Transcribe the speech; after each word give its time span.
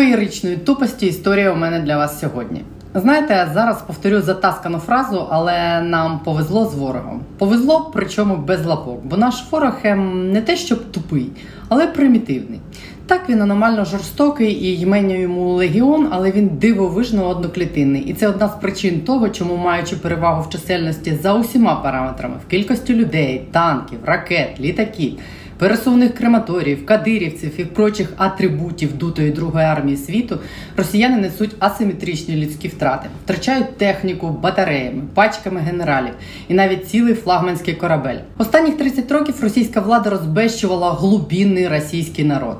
Феєричної 0.00 0.56
тупості 0.56 1.06
історія 1.06 1.52
у 1.52 1.56
мене 1.56 1.80
для 1.80 1.96
вас 1.96 2.20
сьогодні. 2.20 2.64
Знаєте, 2.94 3.48
зараз 3.54 3.82
повторю 3.82 4.20
затаскану 4.20 4.78
фразу, 4.78 5.26
але 5.30 5.82
нам 5.82 6.20
повезло 6.24 6.66
з 6.66 6.74
ворогом. 6.74 7.20
Повезло, 7.38 7.90
причому 7.94 8.36
без 8.36 8.66
лапок, 8.66 9.00
бо 9.04 9.16
наш 9.16 9.44
ворог 9.50 9.72
ем, 9.82 10.32
не 10.32 10.40
те, 10.42 10.56
щоб 10.56 10.92
тупий, 10.92 11.30
але 11.68 11.86
примітивний. 11.86 12.60
Так 13.06 13.28
він 13.28 13.42
аномально 13.42 13.84
жорстокий 13.84 14.52
і 14.52 14.80
ймення 14.80 15.16
йому 15.16 15.48
легіон, 15.48 16.08
але 16.10 16.30
він 16.30 16.48
дивовижно 16.48 17.28
одноклітинний. 17.28 18.02
І 18.02 18.14
це 18.14 18.28
одна 18.28 18.48
з 18.48 18.54
причин 18.54 19.00
того, 19.00 19.28
чому 19.28 19.56
маючи 19.56 19.96
перевагу 19.96 20.42
в 20.42 20.50
чисельності 20.52 21.18
за 21.22 21.34
усіма 21.34 21.74
параметрами 21.74 22.34
в 22.46 22.50
кількості 22.50 22.94
людей, 22.94 23.46
танків, 23.52 23.98
ракет, 24.04 24.60
літаків 24.60 25.18
пересувних 25.60 26.14
крематоріїв, 26.14 26.86
кадирівців 26.86 27.60
і 27.60 27.64
прочих 27.64 28.12
атрибутів 28.16 28.98
дутої 28.98 29.30
другої 29.30 29.66
армії 29.66 29.96
світу, 29.96 30.38
росіяни 30.76 31.16
несуть 31.16 31.56
асиметричні 31.58 32.36
людські 32.36 32.68
втрати, 32.68 33.08
втрачають 33.24 33.76
техніку 33.76 34.28
батареями, 34.28 35.02
пачками 35.14 35.60
генералів 35.60 36.12
і 36.48 36.54
навіть 36.54 36.88
цілий 36.88 37.14
флагманський 37.14 37.74
корабель. 37.74 38.18
Останніх 38.38 38.76
30 38.76 39.12
років 39.12 39.34
російська 39.42 39.80
влада 39.80 40.10
розбещувала 40.10 40.92
глубінний 40.92 41.68
російський 41.68 42.24
народ. 42.24 42.56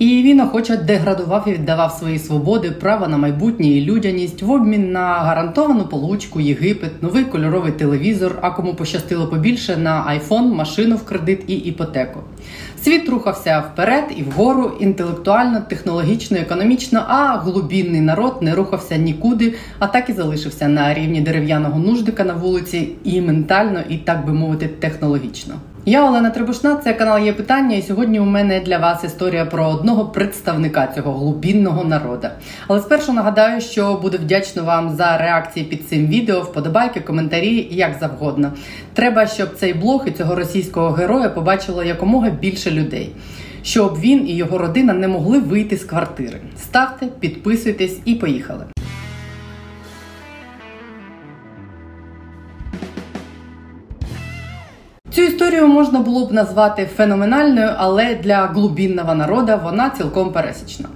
І 0.00 0.22
він 0.22 0.40
охоче 0.40 0.76
деградував 0.76 1.48
і 1.48 1.52
віддавав 1.52 1.92
свої 1.92 2.18
свободи, 2.18 2.70
право 2.70 3.08
на 3.08 3.16
майбутнє 3.16 3.66
і 3.66 3.84
людяність 3.84 4.42
в 4.42 4.50
обмін 4.50 4.92
на 4.92 5.14
гарантовану 5.14 5.84
получку, 5.84 6.40
Єгипет, 6.40 7.02
новий 7.02 7.24
кольоровий 7.24 7.72
телевізор. 7.72 8.38
А 8.40 8.50
кому 8.50 8.74
пощастило 8.74 9.26
побільше 9.26 9.76
на 9.76 10.04
айфон, 10.06 10.52
машину 10.52 10.96
в 10.96 11.04
кредит 11.04 11.44
і 11.46 11.54
іпотеку. 11.54 12.20
Світ 12.82 13.08
рухався 13.08 13.64
вперед 13.72 14.04
і 14.16 14.22
вгору, 14.22 14.72
інтелектуально, 14.80 15.60
технологічно, 15.68 16.36
економічно, 16.36 17.04
а 17.08 17.36
глубінний 17.36 18.00
народ 18.00 18.38
не 18.42 18.54
рухався 18.54 18.96
нікуди, 18.96 19.54
а 19.78 19.86
так 19.86 20.10
і 20.10 20.12
залишився 20.12 20.68
на 20.68 20.94
рівні 20.94 21.20
дерев'яного 21.20 21.78
нуждика 21.78 22.24
на 22.24 22.34
вулиці, 22.34 22.88
і 23.04 23.20
ментально, 23.20 23.80
і 23.88 23.96
так 23.96 24.26
би 24.26 24.32
мовити, 24.32 24.68
технологічно. 24.68 25.54
Я 25.90 26.08
Олена 26.08 26.30
Требушна, 26.30 26.76
це 26.76 26.92
канал 26.94 27.24
є 27.24 27.32
питання, 27.32 27.76
і 27.76 27.82
сьогодні 27.82 28.20
у 28.20 28.24
мене 28.24 28.60
для 28.60 28.78
вас 28.78 29.04
історія 29.04 29.44
про 29.44 29.66
одного 29.66 30.04
представника 30.04 30.86
цього 30.94 31.12
глубінного 31.12 31.84
народу. 31.84 32.28
Але 32.68 32.80
спершу 32.80 33.12
нагадаю, 33.12 33.60
що 33.60 33.94
буду 34.02 34.18
вдячна 34.18 34.62
вам 34.62 34.96
за 34.96 35.18
реакції 35.18 35.66
під 35.66 35.88
цим 35.88 36.06
відео, 36.06 36.40
вподобайки, 36.40 37.00
коментарі, 37.00 37.68
як 37.70 37.96
завгодно. 38.00 38.52
Треба, 38.94 39.26
щоб 39.26 39.54
цей 39.56 39.74
блог 39.74 40.04
і 40.08 40.10
цього 40.10 40.34
російського 40.34 40.90
героя 40.90 41.28
побачило 41.28 41.84
якомога 41.84 42.30
більше 42.30 42.70
людей. 42.70 43.12
Щоб 43.62 44.00
він 44.00 44.28
і 44.28 44.36
його 44.36 44.58
родина 44.58 44.92
не 44.92 45.08
могли 45.08 45.38
вийти 45.38 45.76
з 45.76 45.84
квартири. 45.84 46.36
Ставте, 46.62 47.06
підписуйтесь 47.06 47.98
і 48.04 48.14
поїхали. 48.14 48.64
Історію 55.40 55.68
можна 55.68 56.00
було 56.00 56.26
б 56.26 56.32
назвати 56.32 56.86
феноменальною, 56.86 57.68
але 57.76 58.14
для 58.14 58.46
глубінного 58.46 59.14
народу 59.14 59.52
вона 59.62 59.90
цілком 59.90 60.32
пересічна. 60.32 60.88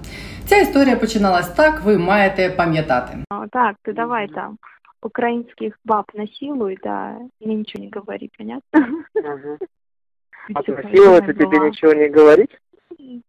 Ця 0.47 0.57
історія 0.57 0.97
починалась 0.97 1.55
так, 1.55 1.83
ви 1.83 1.99
маєте 1.99 2.51
пам'ятати. 2.51 3.19
Так, 3.53 3.77
ти 3.83 3.93
давай 3.93 4.29
там 4.29 4.59
українських 5.03 5.79
баб 5.85 6.05
насилуй, 6.15 6.79
да, 6.83 7.17
и 7.41 7.55
ничего 7.55 7.85
не 7.85 7.91
говори, 7.95 8.31
понятно? 8.39 9.03
Угу. 9.15 9.59
А 10.55 10.73
насиловать 10.73 11.27
тебе 11.27 11.59
ничего 11.59 11.93
не 11.95 12.09
говорить? 12.09 12.59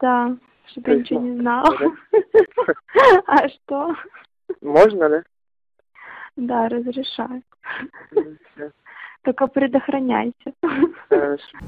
Да, 0.02 0.36
чтобы 0.66 0.92
я 0.92 0.96
ничего 0.96 1.22
не 1.22 1.40
знала. 1.40 1.78
А 3.28 3.50
что? 3.50 3.96
Можно, 4.62 5.10
да? 5.10 5.24
Да, 6.36 6.68
разрешаю. 6.70 7.42
Только 9.26 9.48
предохраняйся. 9.48 10.52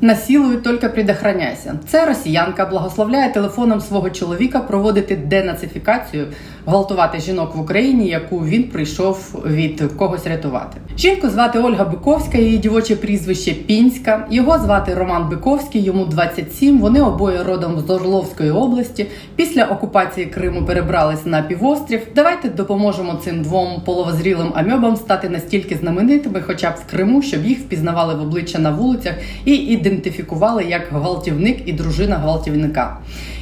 Насілую 0.02 0.62
тільки 0.62 0.90
предохраняйся. 0.90 1.80
Це 1.88 2.06
росіянка 2.06 2.66
благословляє 2.66 3.34
телефоном 3.34 3.80
свого 3.80 4.10
чоловіка 4.10 4.60
проводити 4.60 5.16
денацифікацію, 5.16 6.28
гвалтувати 6.68 7.20
жінок 7.20 7.56
в 7.56 7.60
Україні, 7.60 8.08
яку 8.08 8.40
він 8.40 8.64
прийшов 8.64 9.44
від 9.46 9.82
когось 9.82 10.28
рятувати. 10.28 10.78
Жінку 10.98 11.30
звати 11.30 11.60
Ольга 11.60 11.86
Биковська, 11.86 12.38
її 12.38 12.58
дівоче 12.58 12.96
прізвище 12.96 13.54
Пінська. 13.54 14.28
Його 14.32 14.60
звати 14.60 14.94
Роман 14.94 15.30
Биковський, 15.30 15.84
йому 15.84 16.06
27, 16.06 16.80
Вони 16.80 17.02
обоє 17.02 17.44
родом 17.44 17.84
з 17.88 17.90
Орловської 17.90 18.52
області. 18.52 19.06
Після 19.36 19.66
окупації 19.66 20.28
Криму 20.28 20.66
перебрались 20.66 21.26
на 21.26 21.42
півострів. 21.42 22.02
Давайте 22.16 22.50
допоможемо 22.50 23.20
цим 23.24 23.42
двом 23.42 23.82
половозрілим 23.86 24.52
амьобам 24.56 24.96
стати 24.96 25.30
настільки 25.30 25.76
знаменитими, 25.76 26.42
хоча 26.48 26.70
б 26.70 26.74
в 26.88 26.92
Криму, 26.92 27.22
щоб 27.22 27.46
їх 27.46 27.60
впізнавали 27.60 28.16
в 28.16 28.22
обличчя 28.22 28.60
на 28.60 28.72
вулицях 28.72 29.14
і 29.46 29.56
ідентифікували 29.56 30.64
як 30.64 30.82
гвалтівник 30.92 31.58
і 31.66 31.74
дружина 31.74 32.16
гвалтівника. 32.16 32.98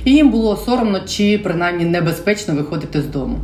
І 0.05 0.11
їм 0.11 0.29
було 0.29 0.57
соромно 0.57 0.99
чи 0.99 1.37
принаймні 1.43 1.85
небезпечно 1.85 2.55
виходити 2.55 3.01
з 3.01 3.05
дому. 3.15 3.37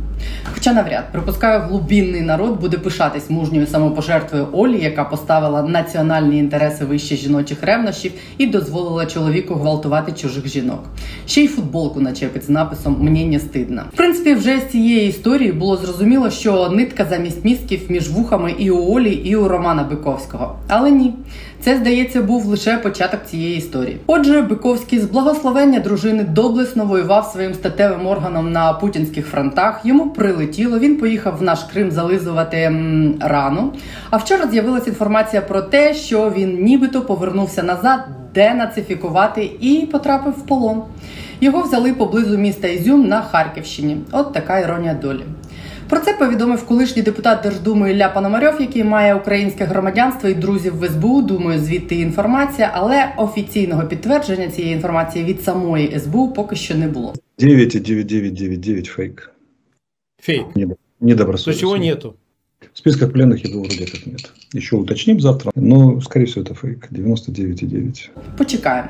Хоча 0.54 0.72
навряд 0.72 1.12
припускаю, 1.12 1.60
глубінний 1.60 2.20
народ 2.20 2.60
буде 2.60 2.78
пишатись 2.78 3.30
мужньою 3.30 3.66
самопожертвою 3.66 4.48
Олі, 4.52 4.80
яка 4.82 5.04
поставила 5.04 5.62
національні 5.62 6.38
інтереси 6.38 6.84
вище 6.84 7.16
жіночих 7.16 7.62
ревнощів 7.62 8.12
і 8.38 8.46
дозволила 8.46 9.06
чоловіку 9.06 9.54
гвалтувати 9.54 10.12
чужих 10.12 10.48
жінок. 10.48 10.84
Ще 11.26 11.40
й 11.40 11.48
футболку 11.48 12.00
начепить 12.00 12.44
з 12.44 12.48
написом 12.48 12.96
Мені 13.00 13.24
не 13.24 13.40
стидно. 13.40 13.82
В 13.92 13.96
принципі, 13.96 14.34
вже 14.34 14.58
з 14.58 14.72
цієї 14.72 15.08
історії 15.08 15.52
було 15.52 15.76
зрозуміло, 15.76 16.30
що 16.30 16.68
нитка 16.68 17.04
замість 17.10 17.44
містків 17.44 17.80
між 17.88 18.10
вухами 18.10 18.54
і 18.58 18.70
у 18.70 18.94
Олі, 18.94 19.12
і 19.12 19.36
у 19.36 19.48
Романа 19.48 19.82
Биковського. 19.82 20.56
Але 20.68 20.90
ні. 20.90 21.14
Це, 21.64 21.76
здається, 21.76 22.22
був 22.22 22.46
лише 22.46 22.78
початок 22.78 23.20
цієї 23.26 23.56
історії. 23.56 23.96
Отже, 24.06 24.42
Биковський 24.42 24.98
з 24.98 25.04
благословення 25.04 25.80
дружини 25.80 26.24
доблесно 26.24 26.84
воював 26.84 27.26
своїм 27.32 27.54
статевим 27.54 28.06
органом 28.06 28.52
на 28.52 28.72
путінських 28.72 29.26
фронтах. 29.26 29.61
Йому 29.84 30.10
прилетіло. 30.10 30.78
Він 30.78 30.96
поїхав 30.96 31.36
в 31.38 31.42
наш 31.42 31.58
Крим 31.72 31.90
зализувати 31.90 32.72
рану. 33.20 33.72
А 34.10 34.16
вчора 34.16 34.46
з'явилася 34.46 34.90
інформація 34.90 35.42
про 35.42 35.62
те, 35.62 35.94
що 35.94 36.32
він 36.36 36.64
нібито 36.64 37.00
повернувся 37.02 37.62
назад, 37.62 38.00
денацифікувати 38.34 39.50
і 39.60 39.88
потрапив 39.92 40.32
в 40.32 40.46
полон. 40.46 40.82
Його 41.40 41.62
взяли 41.62 41.92
поблизу 41.92 42.38
міста 42.38 42.68
Ізюм 42.68 43.08
на 43.08 43.22
Харківщині. 43.22 43.96
От 44.12 44.32
така 44.32 44.58
іронія 44.58 44.94
долі. 44.94 45.22
Про 45.88 46.00
це 46.00 46.12
повідомив 46.12 46.66
колишній 46.66 47.02
депутат 47.02 47.42
Держдуми 47.42 47.92
Ілля 47.92 48.08
Пономарьов, 48.08 48.54
який 48.60 48.84
має 48.84 49.14
українське 49.14 49.64
громадянство 49.64 50.28
і 50.28 50.34
друзів 50.34 50.78
в 50.78 50.88
СБУ. 50.88 51.22
Думаю, 51.22 51.60
звідти 51.60 51.96
інформація, 51.96 52.70
але 52.74 53.08
офіційного 53.16 53.82
підтвердження 53.82 54.48
цієї 54.48 54.74
інформації 54.74 55.24
від 55.24 55.42
самої 55.42 55.98
СБУ 55.98 56.28
поки 56.28 56.56
що 56.56 56.74
не 56.74 56.88
було. 56.88 57.14
9,9999 57.38 58.84
фейк. 58.84 59.31
Фейк. 60.22 60.46
Недобросовестный. 61.00 61.44
То 61.44 61.50
есть 61.50 61.62
его 61.62 61.76
нету? 61.76 62.16
В 62.74 62.78
списках 62.78 63.12
пленных 63.12 63.44
его 63.44 63.60
вроде 63.60 63.86
как 63.86 64.06
нет. 64.06 64.30
Еще 64.52 64.76
уточним 64.76 65.20
завтра. 65.20 65.50
Но, 65.54 66.00
скорее 66.00 66.26
всего, 66.26 66.42
это 66.42 66.54
фейк. 66.54 66.88
99,9. 66.90 68.10
Почекаємо. 68.36 68.88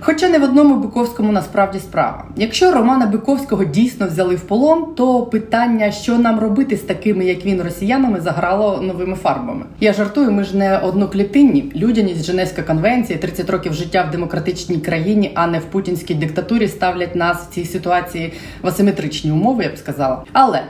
Хоча 0.00 0.28
не 0.28 0.38
в 0.38 0.44
одному 0.44 0.76
Биковському 0.76 1.32
насправді 1.32 1.78
справа. 1.78 2.24
Якщо 2.36 2.72
Романа 2.72 3.06
Биковського 3.06 3.64
дійсно 3.64 4.06
взяли 4.06 4.34
в 4.34 4.40
полон, 4.40 4.94
то 4.94 5.22
питання, 5.22 5.92
що 5.92 6.18
нам 6.18 6.40
робити 6.40 6.76
з 6.76 6.80
такими, 6.80 7.24
як 7.24 7.46
він, 7.46 7.62
росіянами, 7.62 8.20
заграло 8.20 8.80
новими 8.82 9.16
фарбами. 9.16 9.64
Я 9.80 9.92
жартую, 9.92 10.32
ми 10.32 10.44
ж 10.44 10.56
не 10.56 10.78
одноклітинні. 10.78 11.72
Людяність 11.76 12.24
Женевська 12.24 12.62
конвенція, 12.62 13.18
30 13.18 13.50
років 13.50 13.74
життя 13.74 14.06
в 14.08 14.10
демократичній 14.10 14.78
країні, 14.78 15.32
а 15.34 15.46
не 15.46 15.58
в 15.58 15.64
путінській 15.64 16.14
диктатурі, 16.14 16.68
ставлять 16.68 17.16
нас 17.16 17.46
в 17.46 17.54
цій 17.54 17.64
ситуації 17.64 18.32
в 18.62 18.66
асиметричні 18.66 19.32
умови, 19.32 19.64
я 19.64 19.70
б 19.70 19.78
сказала. 19.78 20.24
Але 20.32 20.62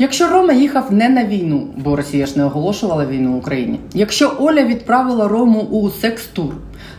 Якщо 0.00 0.28
Рома 0.28 0.52
їхав 0.52 0.92
не 0.92 1.08
на 1.08 1.24
війну, 1.24 1.66
бо 1.76 1.96
Росія 1.96 2.26
ж 2.26 2.38
не 2.38 2.44
оголошувала 2.44 3.06
війну 3.06 3.36
Україні. 3.36 3.80
Якщо 3.94 4.32
Оля 4.38 4.64
відправила 4.64 5.28
Рому 5.28 5.60
у 5.60 5.90
секс-тур, 5.90 6.54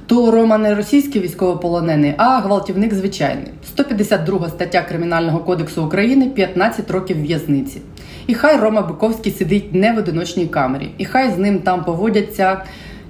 то 0.07 0.31
Рома 0.31 0.57
не 0.57 0.75
російський 0.75 1.21
військовополонений, 1.21 2.13
а 2.17 2.39
гвалтівник 2.39 2.93
звичайний. 2.93 3.47
152 3.67 4.49
стаття 4.49 4.81
Кримінального 4.81 5.39
кодексу 5.39 5.85
України 5.85 6.29
15 6.29 6.91
років 6.91 7.21
в'язниці. 7.21 7.81
І 8.27 8.33
хай 8.33 8.57
Рома 8.57 8.81
Биковський 8.81 9.31
сидить 9.31 9.73
не 9.75 9.93
в 9.93 9.97
одиночній 9.97 10.47
камері, 10.47 10.89
і 10.97 11.05
хай 11.05 11.31
з 11.31 11.37
ним 11.37 11.59
там 11.59 11.83
поводяться 11.83 12.61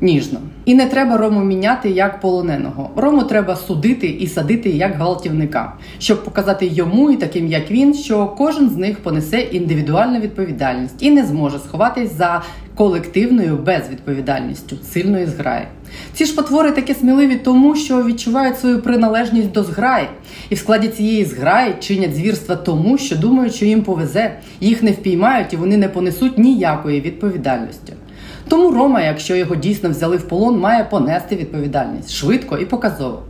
ніжно. 0.02 0.40
І 0.66 0.76
не 0.76 0.86
треба 0.86 1.18
рому 1.18 1.44
міняти 1.44 1.90
як 1.90 2.20
полоненого. 2.20 2.90
Рому 2.96 3.24
треба 3.24 3.56
судити 3.56 4.08
і 4.08 4.28
садити 4.28 4.70
як 4.70 4.96
гвалтівника, 4.96 5.74
щоб 6.00 6.24
показати 6.24 6.68
йому 6.68 7.12
і 7.12 7.18
таким 7.18 7.48
як 7.48 7.72
він, 7.72 7.94
що 7.94 8.28
кожен 8.38 8.70
з 8.70 8.78
них 8.78 9.00
понесе 9.00 9.40
індивідуальну 9.40 10.20
відповідальність 10.20 10.96
і 11.00 11.12
не 11.12 11.26
зможе 11.26 11.60
сховатись 11.60 12.18
за 12.18 12.42
колективною 12.76 13.58
безвідповідальністю 13.58 14.76
сильної 14.94 15.26
зграї. 15.26 15.66
Ці 16.14 16.26
ж 16.26 16.36
потвори 16.36 16.72
такі 16.72 16.94
сміливі, 16.94 17.36
тому 17.36 17.76
що 17.76 18.04
відчувають 18.04 18.60
свою 18.60 18.82
приналежність 18.82 19.52
до 19.52 19.64
зграї, 19.64 20.08
і 20.50 20.56
в 20.56 20.58
складі 20.58 20.88
цієї 20.88 21.26
зграї 21.26 21.74
чинять 21.80 22.16
звірства 22.16 22.56
тому, 22.56 22.98
що 22.98 23.16
думають, 23.16 23.56
що 23.56 23.66
їм 23.66 23.84
повезе, 23.84 24.38
їх 24.62 24.84
не 24.84 24.92
впіймають 24.92 25.54
і 25.54 25.58
вони 25.58 25.78
не 25.78 25.90
понесуть 25.90 26.38
ніякої 26.38 27.02
відповідальності. 27.02 27.94
Тому 28.52 28.72
Рома, 28.72 29.02
якщо 29.02 29.36
його 29.36 29.56
дійсно 29.56 29.90
взяли 29.90 30.18
в 30.18 30.28
полон, 30.28 30.60
має 30.60 30.84
понести 30.84 31.36
відповідальність 31.36 32.12
швидко 32.12 32.58
і 32.58 32.66
показово. 32.66 33.24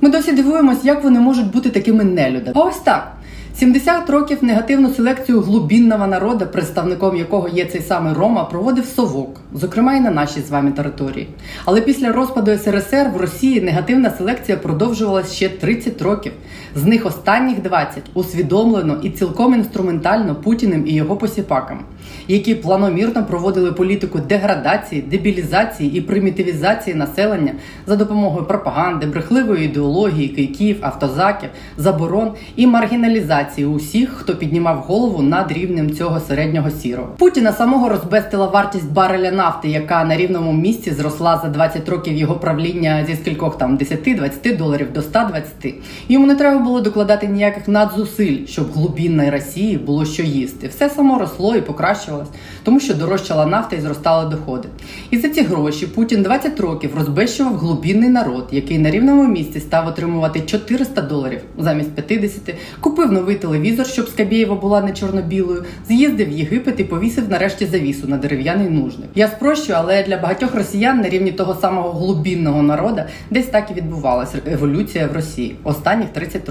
Ми 0.00 0.10
досі 0.10 0.32
дивуємось, 0.32 0.84
як 0.84 1.04
вони 1.04 1.20
можуть 1.20 1.52
бути 1.52 1.70
такими 1.70 2.04
нелюдами. 2.04 2.52
А 2.54 2.60
ось 2.60 2.78
так. 2.78 3.12
70 3.54 4.10
років 4.10 4.38
негативну 4.44 4.90
селекцію 4.90 5.40
глубінного 5.40 6.06
народу, 6.06 6.46
представником 6.52 7.16
якого 7.16 7.48
є 7.48 7.64
цей 7.64 7.80
самий 7.80 8.12
Рома, 8.14 8.44
проводив 8.44 8.84
совок, 8.84 9.40
зокрема 9.54 9.94
і 9.94 10.00
на 10.00 10.10
нашій 10.10 10.40
з 10.40 10.50
вами 10.50 10.70
території. 10.70 11.28
Але 11.64 11.80
після 11.80 12.12
розпаду 12.12 12.58
СРСР 12.58 13.10
в 13.14 13.16
Росії 13.16 13.60
негативна 13.60 14.10
селекція 14.10 14.58
продовжувалася 14.58 15.34
ще 15.34 15.48
30 15.48 16.02
років. 16.02 16.32
З 16.74 16.84
них 16.84 17.06
останніх 17.06 17.62
20 17.62 18.02
усвідомлено 18.14 18.96
і 19.02 19.10
цілком 19.10 19.54
інструментально 19.54 20.34
Путіним 20.34 20.86
і 20.86 20.92
його 20.92 21.16
посіпаками, 21.16 21.80
які 22.28 22.54
планомірно 22.54 23.24
проводили 23.24 23.72
політику 23.72 24.18
деградації, 24.18 25.02
дебілізації 25.02 25.98
і 25.98 26.00
примітивізації 26.00 26.96
населення 26.96 27.52
за 27.86 27.96
допомогою 27.96 28.44
пропаганди, 28.44 29.06
брехливої 29.06 29.64
ідеології, 29.64 30.28
кийків, 30.28 30.76
автозаків, 30.80 31.48
заборон 31.76 32.30
і 32.56 32.66
маргіналізації 32.66 33.66
усіх, 33.66 34.10
хто 34.10 34.36
піднімав 34.36 34.76
голову 34.76 35.22
над 35.22 35.52
рівнем 35.52 35.94
цього 35.94 36.20
середнього 36.20 36.70
сірого. 36.70 37.08
Путіна 37.18 37.52
самого 37.52 37.88
розбестила 37.88 38.46
вартість 38.46 38.92
бареля 38.92 39.30
нафти, 39.30 39.68
яка 39.68 40.04
на 40.04 40.16
рівному 40.16 40.52
місці 40.52 40.90
зросла 40.90 41.40
за 41.42 41.48
20 41.48 41.88
років 41.88 42.16
його 42.16 42.34
правління 42.34 43.04
зі 43.06 43.16
скількох 43.16 43.58
там 43.58 43.78
10-20 43.78 44.56
доларів 44.56 44.92
до 44.92 45.02
120. 45.02 45.74
Йому 46.08 46.26
не 46.26 46.34
треба 46.34 46.59
було 46.60 46.80
докладати 46.80 47.26
ніяких 47.26 47.68
надзусиль, 47.68 48.46
щоб 48.46 48.72
глубінної 48.72 49.30
Росії 49.30 49.78
було 49.78 50.04
що 50.04 50.22
їсти. 50.22 50.68
Все 50.68 50.90
само 50.90 51.18
росло 51.18 51.56
і 51.56 51.60
покращувалось, 51.60 52.28
тому 52.62 52.80
що 52.80 52.94
дорожчала 52.94 53.46
нафта 53.46 53.76
і 53.76 53.80
зростали 53.80 54.30
доходи. 54.30 54.68
І 55.10 55.18
за 55.18 55.28
ці 55.28 55.42
гроші 55.42 55.86
Путін 55.86 56.22
20 56.22 56.60
років 56.60 56.90
розбещував 56.98 57.56
глубінний 57.56 58.08
народ, 58.08 58.48
який 58.52 58.78
на 58.78 58.90
рівному 58.90 59.28
місці 59.28 59.60
став 59.60 59.86
отримувати 59.86 60.40
400 60.40 61.02
доларів 61.02 61.40
замість 61.58 61.90
50, 61.90 62.54
купив 62.80 63.12
новий 63.12 63.36
телевізор, 63.36 63.86
щоб 63.86 64.08
Скабєєва 64.08 64.54
була 64.54 64.80
не 64.80 64.92
чорно-білою, 64.92 65.64
з'їздив 65.88 66.28
в 66.28 66.32
Єгипет 66.32 66.80
і 66.80 66.84
повісив 66.84 67.28
нарешті 67.28 67.66
завісу 67.66 68.08
на 68.08 68.16
дерев'яний 68.16 68.70
нужник. 68.70 69.08
Я 69.14 69.28
спрощую, 69.28 69.78
але 69.80 70.02
для 70.02 70.16
багатьох 70.16 70.54
росіян 70.54 71.00
на 71.00 71.08
рівні 71.08 71.32
того 71.32 71.54
самого 71.54 71.90
глубінного 71.92 72.62
народа 72.62 73.06
десь 73.30 73.46
так 73.46 73.70
і 73.70 73.74
відбувалася 73.74 74.38
еволюція 74.46 75.06
в 75.06 75.12
Росії 75.12 75.56
останніх 75.64 76.08
30 76.08 76.48
років. 76.48 76.49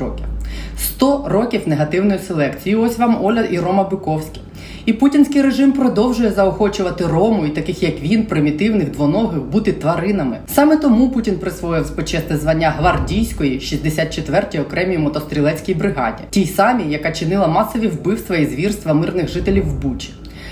100 0.78 1.25
років 1.28 1.62
негативної 1.66 2.19
селекції. 2.19 2.75
Ось 2.75 2.98
вам 2.98 3.25
Оля 3.25 3.42
і 3.42 3.60
Рома 3.60 3.84
Биковські. 3.84 4.42
І 4.86 4.94
путінський 4.94 5.42
режим 5.42 5.72
продовжує 5.72 6.31
заохочувати 6.31 7.07
Рому 7.07 7.46
і 7.46 7.50
таких 7.50 7.84
як 7.84 8.01
він, 8.01 8.24
примітивних 8.24 8.92
двоногих, 8.92 9.42
бути 9.42 9.74
тваринами. 9.74 10.38
Саме 10.48 10.78
тому 10.78 11.10
Путін 11.10 11.36
присвоїв 11.36 11.86
спочесте 11.86 12.38
звання 12.38 12.69
гвардійської 12.69 13.60
64-й 13.60 14.60
окремій 14.60 14.98
мотострілецькій 14.98 15.74
бригаді, 15.74 16.24
тій 16.30 16.45
самій, 16.45 16.92
яка 16.92 17.12
чинила 17.12 17.48
масові 17.48 17.88
вбивства 17.88 18.36
і 18.36 18.45
звірства 18.45 18.94
мирних 18.94 19.30
жителів 19.30 19.66
в 19.66 19.81
Бучі. 19.81 20.10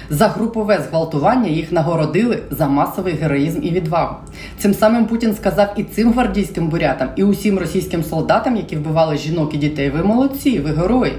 За 0.09 0.27
групове 0.27 0.83
зґвалтування 0.88 1.50
їх 1.50 1.71
нагородили 1.71 2.39
за 2.51 2.68
масовий 2.68 3.13
героїзм 3.13 3.59
і 3.63 3.69
відвагу. 3.71 4.15
Цим 4.57 4.74
самим 4.74 5.06
Путін 5.06 5.36
сказав 5.36 5.74
і 5.75 5.83
цим 5.83 6.13
гвардійським 6.13 6.68
бурятам, 6.68 7.09
і 7.15 7.24
усім 7.24 7.59
російським 7.59 8.04
солдатам, 8.04 8.56
які 8.56 8.75
вбивали 8.75 9.18
жінок 9.18 9.54
і 9.54 9.57
дітей. 9.57 9.89
Ви 9.89 10.04
молодці, 10.04 10.59
ви 10.59 10.71
герої. 10.71 11.13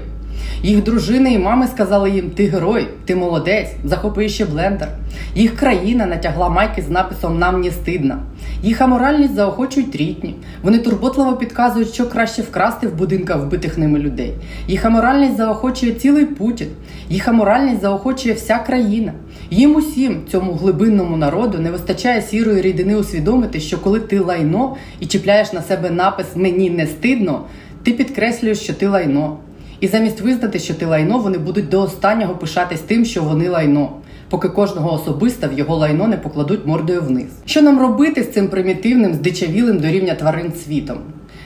Їх 0.63 0.83
дружини 0.83 1.33
і 1.33 1.39
мами 1.39 1.67
сказали 1.67 2.09
їм: 2.09 2.29
Ти 2.29 2.45
герой, 2.45 2.87
ти 3.05 3.15
молодець, 3.15 3.69
захопи 3.83 4.29
ще 4.29 4.45
блендер. 4.45 4.89
Їх 5.35 5.55
країна 5.55 6.05
натягла 6.05 6.49
майки 6.49 6.81
з 6.81 6.89
написом 6.89 7.39
Нам 7.39 7.61
не 7.61 7.71
стидно. 7.71 8.17
Їх 8.63 8.81
аморальність 8.81 9.35
заохочують 9.35 9.95
рідні. 9.95 10.35
Вони 10.63 10.77
турботливо 10.77 11.33
підказують, 11.33 11.93
що 11.93 12.09
краще 12.09 12.41
вкрасти 12.41 12.87
в 12.87 12.95
будинках 12.95 13.37
вбитих 13.37 13.77
ними 13.77 13.99
людей. 13.99 14.33
Їх 14.67 14.85
аморальність 14.85 15.37
заохочує 15.37 15.91
цілий 15.91 16.25
Путін. 16.25 16.67
Їх 17.09 17.27
аморальність 17.27 17.81
заохочує 17.81 18.33
вся 18.33 18.57
країна. 18.57 19.13
Їм 19.51 19.75
усім, 19.75 20.21
цьому 20.31 20.53
глибинному 20.53 21.17
народу, 21.17 21.59
не 21.59 21.71
вистачає 21.71 22.21
сірої 22.21 22.61
рідини 22.61 22.95
усвідомити, 22.95 23.59
що 23.59 23.77
коли 23.77 23.99
ти 23.99 24.19
лайно 24.19 24.75
і 24.99 25.05
чіпляєш 25.05 25.53
на 25.53 25.61
себе 25.61 25.89
напис 25.89 26.25
Мені 26.35 26.69
не 26.69 26.87
стидно, 26.87 27.41
ти 27.83 27.91
підкреслюєш, 27.91 28.59
що 28.59 28.73
ти 28.73 28.87
лайно. 28.87 29.37
І 29.79 29.87
замість 29.87 30.21
визнати, 30.21 30.59
що 30.59 30.73
ти 30.73 30.85
лайно, 30.85 31.19
вони 31.19 31.37
будуть 31.37 31.69
до 31.69 31.81
останнього 31.81 32.35
пишатись 32.35 32.79
тим, 32.79 33.05
що 33.05 33.23
вони 33.23 33.49
лайно, 33.49 33.91
поки 34.29 34.49
кожного 34.49 34.93
особиста 34.93 35.47
в 35.47 35.53
його 35.59 35.75
лайно 35.75 36.07
не 36.07 36.17
покладуть 36.17 36.65
мордою 36.65 37.01
вниз. 37.01 37.27
Що 37.45 37.61
нам 37.61 37.79
робити 37.79 38.23
з 38.23 38.31
цим 38.31 38.47
примітивним, 38.47 39.13
здичавілим 39.13 39.79
до 39.79 39.87
рівня 39.87 40.15
тварин 40.15 40.53
світом? 40.65 40.97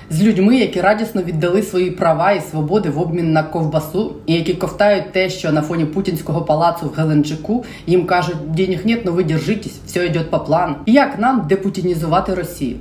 З 0.10 0.24
людьми, 0.24 0.58
які 0.58 0.82
радісно 0.82 1.22
віддали 1.24 1.62
свої 1.62 1.92
права 1.92 2.32
і 2.32 2.42
свободи 2.42 2.90
в 2.90 3.00
обмін 3.00 3.34
на 3.34 3.44
ковбасу, 3.44 4.16
і 4.26 4.34
які 4.34 4.54
ковтають 4.54 5.12
те, 5.12 5.30
що 5.30 5.52
на 5.52 5.62
фоні 5.62 5.86
путінського 5.86 6.42
палацу 6.42 6.86
в 6.86 7.00
Геленджику 7.00 7.66
їм 7.88 8.06
кажуть, 8.06 8.52
денег 8.52 8.86
нет, 8.86 9.06
но 9.06 9.12
ви 9.12 9.24
держитесь, 9.24 9.80
все 9.86 10.06
йде 10.06 10.20
по 10.20 10.40
плану. 10.40 10.76
Як 10.86 11.20
нам 11.20 11.46
депутінізувати 11.50 12.34
Росію? 12.34 12.76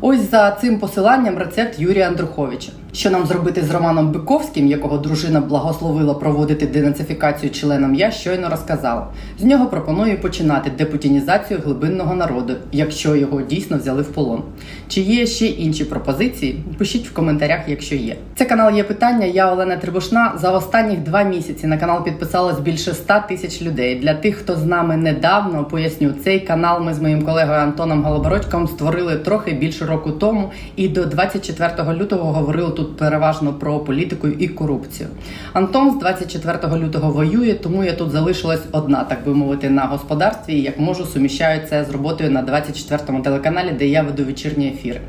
Ось 0.00 0.30
за 0.30 0.50
цим 0.50 0.78
посиланням 0.78 1.38
рецепт 1.38 1.78
Юрія 1.78 2.08
Андруховича. 2.08 2.72
Що 2.94 3.10
нам 3.10 3.26
зробити 3.26 3.62
з 3.62 3.70
Романом 3.70 4.12
Биковським, 4.12 4.66
якого 4.66 4.98
дружина 4.98 5.40
благословила 5.40 6.14
проводити 6.14 6.66
денацифікацію 6.66 7.50
членам, 7.50 7.94
я 7.94 8.10
щойно 8.10 8.48
розказала. 8.50 9.06
З 9.38 9.44
нього 9.44 9.66
пропоную 9.66 10.20
починати 10.20 10.70
депутінізацію 10.78 11.60
глибинного 11.64 12.14
народу, 12.14 12.54
якщо 12.72 13.16
його 13.16 13.42
дійсно 13.42 13.78
взяли 13.78 14.02
в 14.02 14.06
полон. 14.06 14.42
Чи 14.88 15.00
є 15.00 15.26
ще 15.26 15.46
інші 15.46 15.84
пропозиції? 15.84 16.64
Пишіть 16.78 17.08
в 17.08 17.12
коментарях, 17.12 17.60
якщо 17.66 17.94
є. 17.94 18.16
Це 18.36 18.44
канал 18.44 18.76
є 18.76 18.84
питання. 18.84 19.26
Я 19.26 19.52
Олена 19.52 19.76
Трибушна. 19.76 20.32
За 20.36 20.50
останніх 20.50 20.98
два 20.98 21.22
місяці 21.22 21.66
на 21.66 21.78
канал 21.78 22.04
підписалось 22.04 22.60
більше 22.60 22.94
100 22.94 23.14
тисяч 23.28 23.62
людей. 23.62 24.00
Для 24.00 24.14
тих, 24.14 24.36
хто 24.36 24.56
з 24.56 24.64
нами 24.64 24.96
недавно, 24.96 25.64
поясню, 25.64 26.12
цей 26.24 26.40
канал 26.40 26.82
ми 26.82 26.94
з 26.94 27.00
моїм 27.00 27.22
колегою 27.22 27.58
Антоном 27.58 28.04
Голобородьком 28.04 28.68
створили 28.68 29.16
трохи 29.16 29.52
більше 29.52 29.86
року 29.86 30.10
тому, 30.10 30.50
і 30.76 30.88
до 30.88 31.04
24 31.04 31.92
лютого 31.92 32.32
говорили 32.32 32.70
тут 32.70 32.81
тут 32.82 32.96
переважно 32.96 33.52
про 33.52 33.80
політику 33.80 34.28
і 34.28 34.48
корупцію. 34.48 35.08
Антон 35.52 35.90
з 35.90 35.98
24 35.98 36.76
лютого 36.76 37.12
воює, 37.12 37.54
тому 37.54 37.84
я 37.84 37.92
тут 37.92 38.10
залишилась 38.10 38.62
одна, 38.72 39.04
так 39.04 39.24
би 39.26 39.34
мовити, 39.34 39.70
на 39.70 39.82
господарстві. 39.82 40.54
і 40.54 40.62
Як 40.62 40.78
можу, 40.78 41.04
суміщаю 41.04 41.60
це 41.70 41.84
з 41.84 41.90
роботою 41.90 42.30
на 42.30 42.42
24-му 42.42 43.22
телеканалі, 43.22 43.70
де 43.78 43.86
я 43.86 44.02
веду 44.02 44.24
вечірні 44.24 44.68
ефіри. 44.68 45.00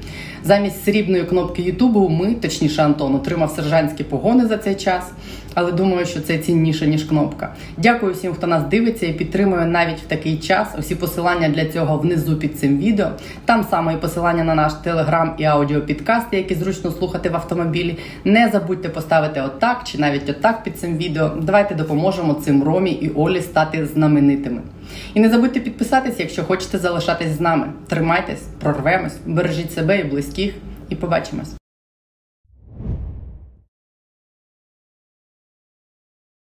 Замість 0.45 0.83
срібної 0.83 1.23
кнопки 1.23 1.61
Ютубу 1.61 2.09
ми, 2.09 2.33
точніше, 2.33 2.83
Антон, 2.83 3.15
отримав 3.15 3.51
сержантські 3.51 4.03
погони 4.03 4.45
за 4.45 4.57
цей 4.57 4.75
час, 4.75 5.11
але 5.53 5.71
думаю, 5.71 6.05
що 6.05 6.21
це 6.21 6.37
цінніше 6.37 6.87
ніж 6.87 7.03
кнопка. 7.03 7.53
Дякую 7.77 8.13
всім, 8.13 8.33
хто 8.33 8.47
нас 8.47 8.63
дивиться 8.63 9.05
і 9.05 9.13
підтримує 9.13 9.65
навіть 9.65 9.99
в 9.99 10.05
такий 10.07 10.37
час. 10.37 10.67
Усі 10.79 10.95
посилання 10.95 11.49
для 11.49 11.65
цього 11.65 11.97
внизу 11.97 12.35
під 12.35 12.59
цим 12.59 12.77
відео. 12.77 13.07
Там 13.45 13.65
саме 13.69 13.93
і 13.93 13.97
посилання 13.97 14.43
на 14.43 14.55
наш 14.55 14.73
телеграм 14.73 15.33
і 15.37 15.43
аудіопідкасти, 15.43 16.37
які 16.37 16.55
зручно 16.55 16.91
слухати 16.91 17.29
в 17.29 17.35
автомобілі. 17.35 17.97
Не 18.25 18.49
забудьте 18.49 18.89
поставити 18.89 19.41
отак 19.41 19.81
чи 19.83 19.97
навіть 19.97 20.29
отак 20.29 20.63
під 20.63 20.79
цим 20.79 20.97
відео. 20.97 21.31
Давайте 21.41 21.75
допоможемо 21.75 22.33
цим 22.33 22.63
Ромі 22.63 22.91
і 22.91 23.09
Олі 23.09 23.41
стати 23.41 23.85
знаменитими. 23.85 24.61
І 25.13 25.19
не 25.19 25.29
забудьте 25.29 25.59
підписатись, 25.59 26.19
якщо 26.19 26.43
хочете 26.43 26.77
залишатись 26.77 27.37
з 27.37 27.41
нами. 27.41 27.67
Тримайтесь, 27.87 28.43
прорвемось, 28.59 29.17
бережіть 29.25 29.73
себе 29.73 29.99
і 29.99 30.03
близьких, 30.03 30.53
і 30.89 30.95
побачимось. 30.95 31.62